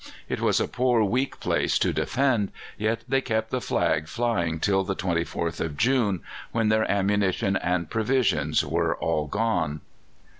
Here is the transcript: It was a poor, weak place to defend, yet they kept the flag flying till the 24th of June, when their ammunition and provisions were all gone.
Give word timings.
It 0.27 0.41
was 0.41 0.59
a 0.59 0.67
poor, 0.67 1.03
weak 1.03 1.39
place 1.39 1.77
to 1.77 1.93
defend, 1.93 2.51
yet 2.75 3.03
they 3.07 3.21
kept 3.21 3.51
the 3.51 3.61
flag 3.61 4.07
flying 4.07 4.59
till 4.59 4.83
the 4.83 4.95
24th 4.95 5.59
of 5.59 5.77
June, 5.77 6.21
when 6.51 6.69
their 6.69 6.89
ammunition 6.91 7.55
and 7.55 7.87
provisions 7.87 8.65
were 8.65 8.95
all 8.95 9.27
gone. 9.27 9.81